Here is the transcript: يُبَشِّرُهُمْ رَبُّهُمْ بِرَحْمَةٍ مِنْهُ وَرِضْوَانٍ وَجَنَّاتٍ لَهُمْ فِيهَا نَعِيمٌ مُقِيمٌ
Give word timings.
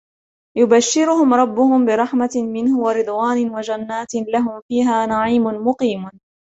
يُبَشِّرُهُمْ 0.57 1.33
رَبُّهُمْ 1.33 1.85
بِرَحْمَةٍ 1.85 2.29
مِنْهُ 2.35 2.79
وَرِضْوَانٍ 2.79 3.49
وَجَنَّاتٍ 3.49 4.15
لَهُمْ 4.33 4.61
فِيهَا 4.69 5.05
نَعِيمٌ 5.05 5.43
مُقِيمٌ 5.43 6.09